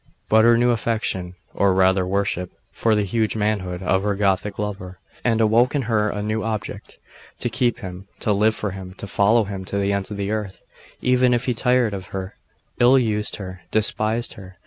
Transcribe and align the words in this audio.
But 0.29 0.45
her 0.45 0.57
new 0.57 0.71
affection, 0.71 1.35
or 1.53 1.75
rather 1.75 2.07
worship, 2.07 2.49
for 2.71 2.95
the 2.95 3.03
huge 3.03 3.35
manhood 3.35 3.83
of 3.83 4.01
her 4.01 4.15
Gothic 4.15 4.57
lover 4.57 4.97
had 5.23 5.39
awoke 5.39 5.75
in 5.75 5.83
her 5.83 6.09
a 6.09 6.23
new 6.23 6.41
object 6.43 6.97
to 7.39 7.51
keep 7.51 7.81
him 7.81 8.07
to 8.21 8.33
live 8.33 8.55
for 8.55 8.71
him 8.71 8.95
to 8.95 9.05
follow 9.05 9.43
him 9.43 9.63
to 9.65 9.77
the 9.77 9.93
ends 9.93 10.09
of 10.09 10.17
the 10.17 10.31
earth, 10.31 10.63
even 11.03 11.35
if 11.35 11.45
he 11.45 11.53
tired 11.53 11.93
of 11.93 12.07
her, 12.07 12.35
ill 12.79 12.97
used 12.97 13.35
her, 13.35 13.61
despised 13.69 14.33
her. 14.33 14.57